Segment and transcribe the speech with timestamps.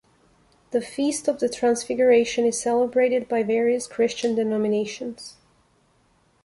[0.71, 5.35] The Feast of the Transfiguration is celebrated by various Christian denominations.